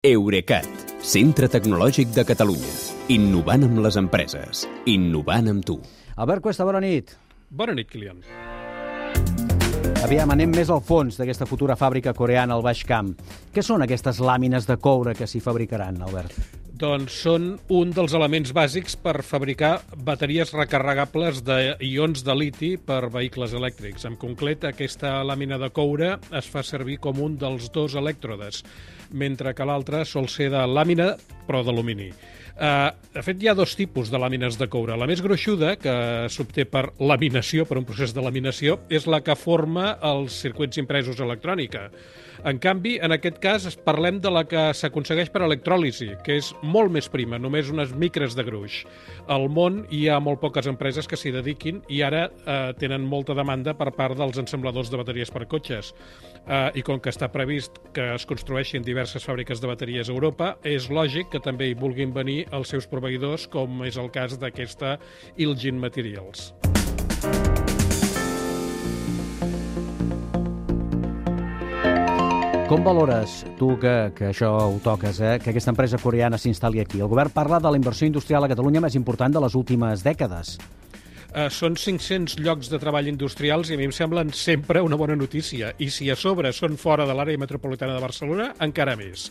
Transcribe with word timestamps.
Eurecat, 0.00 0.64
centre 1.04 1.44
tecnològic 1.52 2.14
de 2.16 2.22
Catalunya. 2.24 2.70
Innovant 3.12 3.66
amb 3.66 3.82
les 3.84 3.98
empreses. 4.00 4.62
Innovant 4.88 5.50
amb 5.52 5.66
tu. 5.68 5.74
Albert 6.16 6.40
Cuesta, 6.46 6.64
bona 6.64 6.80
nit. 6.80 7.12
Bona 7.52 7.74
nit, 7.76 7.90
Kilian. 7.92 8.22
Aviam, 10.00 10.32
anem 10.32 10.56
més 10.56 10.72
al 10.72 10.80
fons 10.80 11.20
d'aquesta 11.20 11.44
futura 11.44 11.76
fàbrica 11.76 12.14
coreana 12.16 12.56
al 12.56 12.64
Baix 12.64 12.80
Camp. 12.88 13.12
Què 13.52 13.60
són 13.60 13.84
aquestes 13.84 14.22
làmines 14.24 14.64
de 14.64 14.78
coure 14.80 15.12
que 15.12 15.28
s'hi 15.28 15.44
fabricaran, 15.44 16.00
Albert? 16.00 16.59
Doncs 16.80 17.12
són 17.26 17.48
un 17.76 17.90
dels 17.92 18.14
elements 18.16 18.54
bàsics 18.56 18.94
per 18.96 19.20
fabricar 19.26 19.82
bateries 20.06 20.54
recarregables 20.56 21.42
d'ions 21.44 22.22
de 22.24 22.36
liti 22.38 22.70
per 22.80 23.10
vehicles 23.12 23.52
elèctrics. 23.58 24.06
En 24.08 24.16
concret, 24.16 24.64
aquesta 24.64 25.18
làmina 25.28 25.58
de 25.60 25.68
coure 25.76 26.14
es 26.40 26.48
fa 26.48 26.64
servir 26.64 26.96
com 27.04 27.20
un 27.20 27.36
dels 27.36 27.68
dos 27.74 27.98
elèctrodes, 28.00 28.62
mentre 29.12 29.52
que 29.52 29.66
l'altra 29.68 30.06
sol 30.08 30.30
ser 30.32 30.48
de 30.54 30.64
làmina, 30.72 31.12
però 31.44 31.60
d'alumini. 31.66 32.08
Uh, 32.60 32.90
de 33.12 33.22
fet, 33.24 33.38
hi 33.40 33.48
ha 33.48 33.54
dos 33.56 33.72
tipus 33.76 34.10
de 34.12 34.18
làmines 34.20 34.56
de 34.60 34.66
coure. 34.68 34.96
La 34.96 35.08
més 35.08 35.20
gruixuda, 35.24 35.74
que 35.80 35.94
s'obté 36.32 36.66
per 36.68 36.90
laminació, 37.00 37.64
per 37.68 37.78
un 37.80 37.86
procés 37.88 38.12
de 38.16 38.24
laminació, 38.24 38.80
és 38.92 39.06
la 39.08 39.22
que 39.24 39.36
forma 39.36 39.94
els 40.04 40.40
circuits 40.44 40.80
impresos 40.80 41.20
electrònica. 41.24 41.86
En 42.44 42.60
canvi, 42.60 42.98
en 43.04 43.12
aquest 43.12 43.40
cas, 43.40 43.66
parlem 43.84 44.20
de 44.20 44.30
la 44.32 44.46
que 44.48 44.70
s'aconsegueix 44.76 45.32
per 45.32 45.42
electròlisi, 45.44 46.14
que 46.24 46.38
és 46.40 46.52
molt 46.70 46.92
més 46.94 47.08
prima, 47.10 47.38
només 47.42 47.70
unes 47.72 47.92
micres 47.98 48.36
de 48.38 48.44
gruix. 48.46 48.80
Al 49.28 49.48
món 49.52 49.82
hi 49.90 50.06
ha 50.08 50.20
molt 50.22 50.40
poques 50.42 50.68
empreses 50.70 51.08
que 51.10 51.18
s'hi 51.18 51.34
dediquin 51.34 51.82
i 51.90 52.02
ara 52.06 52.26
eh, 52.30 52.58
tenen 52.80 53.06
molta 53.06 53.36
demanda 53.36 53.74
per 53.78 53.90
part 53.96 54.18
dels 54.18 54.38
ensambladors 54.40 54.92
de 54.92 55.00
bateries 55.00 55.32
per 55.34 55.46
cotxes. 55.50 55.92
Eh, 56.46 56.80
I 56.80 56.86
com 56.86 57.02
que 57.02 57.12
està 57.12 57.30
previst 57.32 57.80
que 57.96 58.12
es 58.14 58.26
construeixin 58.28 58.86
diverses 58.86 59.26
fàbriques 59.26 59.60
de 59.60 59.70
bateries 59.70 60.08
a 60.08 60.16
Europa, 60.16 60.54
és 60.64 60.90
lògic 60.90 61.32
que 61.34 61.42
també 61.44 61.70
hi 61.70 61.78
vulguin 61.78 62.14
venir 62.16 62.44
els 62.56 62.72
seus 62.72 62.88
proveïdors, 62.90 63.48
com 63.50 63.84
és 63.86 64.00
el 64.00 64.12
cas 64.14 64.38
d'aquesta 64.40 64.98
Ilgin 65.36 65.80
Materials. 65.80 66.50
Com 72.70 72.84
valores 72.86 73.40
tu 73.58 73.72
que, 73.82 74.12
que 74.14 74.28
això 74.28 74.52
ho 74.68 74.76
toques, 74.84 75.18
eh? 75.18 75.32
que 75.42 75.50
aquesta 75.50 75.72
empresa 75.74 75.98
coreana 75.98 76.38
s'instal·li 76.38 76.78
aquí? 76.78 77.00
El 77.02 77.08
govern 77.10 77.32
parla 77.34 77.58
de 77.58 77.66
la 77.66 77.80
inversió 77.80 78.06
industrial 78.06 78.46
a 78.46 78.50
Catalunya 78.52 78.84
més 78.84 78.94
important 78.94 79.34
de 79.34 79.42
les 79.42 79.56
últimes 79.58 80.04
dècades. 80.06 80.52
Uh, 81.30 81.48
són 81.50 81.74
500 81.78 82.40
llocs 82.42 82.70
de 82.70 82.78
treball 82.82 83.06
industrials 83.10 83.68
i 83.70 83.74
a 83.74 83.78
mi 83.78 83.86
em 83.86 83.92
semblen 83.94 84.30
sempre 84.34 84.84
una 84.86 84.98
bona 84.98 85.14
notícia. 85.18 85.72
I 85.82 85.86
si 85.90 86.08
a 86.10 86.16
sobre 86.18 86.50
són 86.54 86.78
fora 86.78 87.06
de 87.06 87.14
l'àrea 87.14 87.38
metropolitana 87.42 87.94
de 87.94 88.02
Barcelona, 88.02 88.48
encara 88.62 88.96
més. 88.98 89.28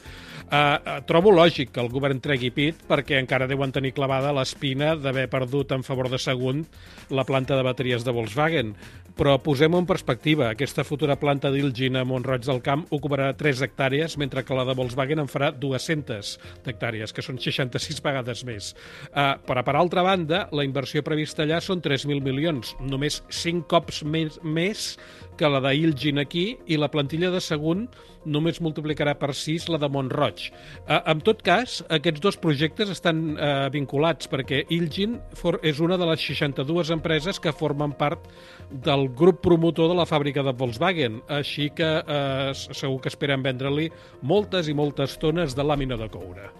Uh, 0.49 0.99
trobo 1.07 1.31
lògic 1.35 1.73
que 1.75 1.83
el 1.83 1.91
govern 1.91 2.19
tregui 2.23 2.53
pit 2.55 2.79
perquè 2.87 3.19
encara 3.19 3.47
deuen 3.47 3.71
tenir 3.75 3.91
clavada 3.95 4.31
l'espina 4.35 4.95
d'haver 4.99 5.27
perdut 5.31 5.75
en 5.75 5.83
favor 5.87 6.07
de 6.11 6.19
segon 6.19 6.63
la 7.11 7.27
planta 7.27 7.55
de 7.59 7.67
bateries 7.67 8.07
de 8.07 8.15
Volkswagen. 8.15 8.71
Però 9.19 9.33
posem-ho 9.43 9.81
en 9.81 9.87
perspectiva. 9.87 10.45
Aquesta 10.53 10.85
futura 10.87 11.17
planta 11.19 11.49
d'Ilgin 11.51 11.97
a 11.99 12.05
Montroig 12.07 12.45
del 12.47 12.61
Camp 12.63 12.85
ocuparà 12.95 13.33
3 13.35 13.65
hectàrees, 13.65 14.13
mentre 14.21 14.45
que 14.47 14.55
la 14.55 14.63
de 14.63 14.75
Volkswagen 14.79 15.19
en 15.19 15.27
farà 15.27 15.49
200 15.51 16.29
hectàrees, 16.71 17.11
que 17.11 17.25
són 17.25 17.35
66 17.43 17.99
vegades 18.05 18.45
més. 18.47 18.69
Uh, 19.11 19.35
però, 19.43 19.65
per 19.67 19.75
altra 19.75 20.05
banda, 20.07 20.45
la 20.55 20.63
inversió 20.63 21.03
prevista 21.03 21.43
allà 21.43 21.59
són 21.59 21.83
3.000 21.83 22.23
milions, 22.23 22.71
només 22.79 23.19
5 23.27 23.67
cops 23.67 24.05
més, 24.07 24.39
més 24.39 24.93
que 25.35 25.51
la 25.51 25.59
d'Ilgin 25.67 26.23
aquí, 26.23 26.53
i 26.71 26.79
la 26.79 26.87
plantilla 26.87 27.33
de 27.35 27.43
segon 27.43 27.89
només 28.25 28.59
multiplicarà 28.63 29.15
per 29.19 29.31
6 29.35 29.69
la 29.73 29.79
de 29.81 29.89
Montroig. 29.91 30.49
Uh, 30.85 30.99
en 31.13 31.23
tot 31.25 31.43
cas, 31.45 31.79
aquests 31.89 32.23
dos 32.23 32.39
projectes 32.41 32.91
estan 32.91 33.35
uh, 33.35 33.67
vinculats, 33.73 34.29
perquè 34.31 34.65
Ilgin 34.73 35.17
és 35.63 35.79
una 35.79 35.97
de 35.99 36.07
les 36.09 36.23
62 36.23 36.91
empreses 36.95 37.39
que 37.39 37.55
formen 37.55 37.93
part 37.97 38.27
del 38.69 39.07
grup 39.15 39.41
promotor 39.43 39.89
de 39.89 39.97
la 39.97 40.05
fàbrica 40.09 40.43
de 40.45 40.53
Volkswagen, 40.53 41.21
així 41.29 41.69
que 41.75 41.87
eh, 41.99 42.51
segur 42.53 42.99
que 43.01 43.09
esperen 43.09 43.43
vendre-li 43.45 43.89
moltes 44.21 44.69
i 44.69 44.75
moltes 44.77 45.17
tones 45.21 45.55
de 45.57 45.65
làmina 45.65 45.97
de 45.97 46.09
coure. 46.11 46.51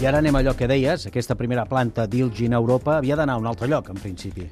I 0.00 0.06
ara 0.08 0.22
anem 0.22 0.38
a 0.38 0.40
allò 0.40 0.54
que 0.56 0.64
deies, 0.64 1.06
aquesta 1.10 1.36
primera 1.36 1.66
planta 1.68 2.06
d'Ilgin 2.08 2.56
a 2.56 2.60
Europa 2.62 2.96
havia 2.96 3.18
d'anar 3.20 3.36
a 3.36 3.44
un 3.44 3.48
altre 3.50 3.68
lloc, 3.68 3.90
en 3.92 4.00
principi. 4.00 4.48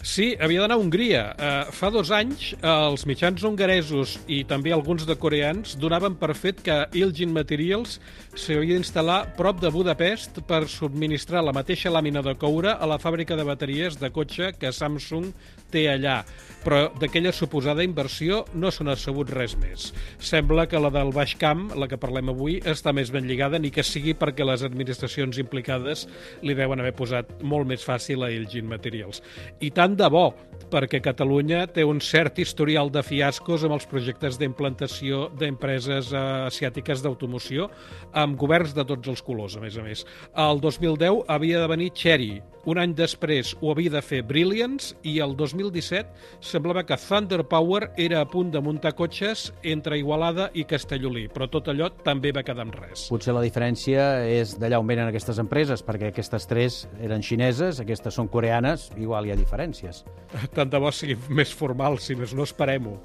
Sí, 0.00 0.30
havia 0.40 0.62
d'anar 0.62 0.78
a 0.78 0.80
Hongria. 0.80 1.22
Uh, 1.36 1.72
fa 1.76 1.90
dos 1.92 2.08
anys, 2.16 2.54
uh, 2.62 2.88
els 2.88 3.02
mitjans 3.04 3.42
hongaresos 3.44 4.14
i 4.32 4.38
també 4.48 4.72
alguns 4.72 5.04
de 5.04 5.16
coreans 5.20 5.74
donaven 5.76 6.16
per 6.16 6.32
fet 6.32 6.62
que 6.64 6.78
Ilgin 6.96 7.34
Materials 7.36 7.98
s'havia 8.32 8.78
d'instal·lar 8.78 9.34
prop 9.36 9.60
de 9.60 9.68
Budapest 9.68 10.40
per 10.48 10.62
subministrar 10.72 11.44
la 11.44 11.52
mateixa 11.52 11.92
làmina 11.92 12.24
de 12.24 12.32
coure 12.40 12.72
a 12.72 12.88
la 12.88 12.96
fàbrica 13.02 13.36
de 13.36 13.44
bateries 13.44 14.00
de 14.00 14.08
cotxe 14.08 14.54
que 14.56 14.72
Samsung 14.72 15.34
té 15.70 15.84
allà. 15.92 16.22
Però 16.60 16.90
d'aquella 17.00 17.32
suposada 17.32 17.84
inversió 17.86 18.42
no 18.52 18.68
se 18.74 18.84
n'ha 18.84 18.96
sabut 18.98 19.30
res 19.32 19.54
més. 19.60 19.90
Sembla 20.20 20.66
que 20.68 20.80
la 20.80 20.90
del 20.92 21.12
Baix 21.16 21.32
Camp, 21.40 21.70
la 21.78 21.88
que 21.88 22.00
parlem 22.00 22.32
avui, 22.32 22.58
està 22.68 22.92
més 22.92 23.12
ben 23.14 23.28
lligada, 23.28 23.58
ni 23.58 23.70
que 23.72 23.84
sigui 23.86 24.12
perquè 24.18 24.44
les 24.44 24.64
administracions 24.66 25.38
implicades 25.40 26.06
li 26.44 26.56
deuen 26.58 26.82
haver 26.82 26.92
posat 26.98 27.32
molt 27.40 27.68
més 27.70 27.84
fàcil 27.86 28.26
a 28.26 28.32
Ilgin 28.34 28.68
Materials. 28.68 29.22
I 29.64 29.72
tant 29.72 29.89
tant 29.90 29.98
de 29.98 30.08
bo, 30.12 30.28
perquè 30.70 31.00
Catalunya 31.02 31.64
té 31.74 31.82
un 31.82 31.98
cert 32.04 32.38
historial 32.38 32.90
de 32.94 33.02
fiascos 33.02 33.64
amb 33.66 33.74
els 33.74 33.86
projectes 33.90 34.36
d'implantació 34.38 35.24
d'empreses 35.34 36.12
eh, 36.12 36.20
asiàtiques 36.46 37.02
d'automoció, 37.02 37.66
amb 38.14 38.38
governs 38.38 38.74
de 38.76 38.84
tots 38.86 39.10
els 39.10 39.22
colors, 39.22 39.56
a 39.56 39.64
més 39.64 39.78
a 39.80 39.82
més. 39.82 40.04
El 40.38 40.62
2010 40.62 41.24
havia 41.26 41.64
de 41.64 41.70
venir 41.72 41.90
Cherry, 41.96 42.38
un 42.70 42.78
any 42.78 42.92
després 42.94 43.52
ho 43.60 43.72
havia 43.72 43.90
de 43.96 44.00
fer 44.04 44.20
Brilliance 44.26 44.94
i 45.02 45.16
el 45.24 45.34
2017 45.38 46.44
semblava 46.44 46.84
que 46.86 46.98
Thunder 47.00 47.42
Power 47.48 47.90
era 47.98 48.20
a 48.20 48.28
punt 48.30 48.52
de 48.54 48.62
muntar 48.62 48.92
cotxes 48.98 49.48
entre 49.66 49.98
Igualada 49.98 50.50
i 50.54 50.64
Castellolí, 50.70 51.26
però 51.32 51.48
tot 51.50 51.70
allò 51.72 51.90
també 52.04 52.32
va 52.36 52.44
quedar 52.46 52.68
en 52.68 52.74
res. 52.76 53.08
Potser 53.10 53.34
la 53.34 53.44
diferència 53.44 54.06
és 54.28 54.54
d'allà 54.60 54.80
on 54.80 54.88
venen 54.90 55.10
aquestes 55.10 55.40
empreses, 55.42 55.82
perquè 55.86 56.10
aquestes 56.10 56.46
tres 56.50 56.80
eren 57.02 57.24
xineses, 57.26 57.82
aquestes 57.82 58.14
són 58.14 58.30
coreanes, 58.30 58.90
igual 59.00 59.26
hi 59.26 59.34
ha 59.34 59.38
diferències. 59.40 60.04
Tant 60.56 60.70
de 60.70 60.80
bo 60.82 60.92
sigui 60.94 61.18
més 61.34 61.54
formal, 61.56 61.98
si 61.98 62.18
més 62.18 62.34
no 62.36 62.46
esperem-ho. 62.46 62.98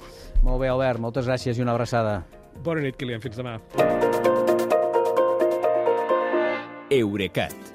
Molt 0.46 0.62
bé, 0.62 0.70
Albert, 0.70 1.02
moltes 1.02 1.30
gràcies 1.30 1.58
i 1.58 1.66
una 1.66 1.74
abraçada. 1.74 2.20
Bona 2.64 2.86
nit, 2.86 3.00
Kilian, 3.00 3.24
fins 3.24 3.40
demà. 3.42 3.58
Eurecat, 6.94 7.75